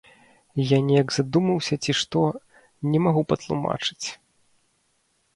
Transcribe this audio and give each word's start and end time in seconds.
Я 0.67 0.77
неяк 0.85 1.09
задумаўся 1.17 1.77
ці 1.87 1.91
што, 1.99 2.23
не 2.93 2.99
магу 3.07 3.21
патлумачыць. 3.33 4.07